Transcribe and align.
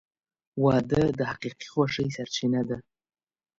•واده 0.63 1.03
د 1.17 1.19
حقیقي 1.31 1.65
خوښۍ 1.73 2.07
سرچینه 2.17 2.61
ده. 2.69 2.77